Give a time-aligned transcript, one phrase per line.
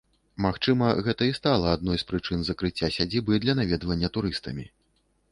[0.43, 4.65] Магчыма, гэта і стала адной з прычын закрыцця сядзібы для наведвання турыстамі.